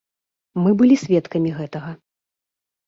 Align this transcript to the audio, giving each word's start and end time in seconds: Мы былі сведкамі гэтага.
Мы 0.63 0.69
былі 0.79 0.95
сведкамі 1.03 1.55
гэтага. 1.61 1.91